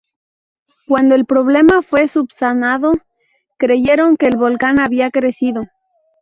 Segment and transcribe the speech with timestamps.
[0.87, 2.93] Cuando el problema fue subsanado,
[3.59, 5.65] creyeron que el volcán había crecido.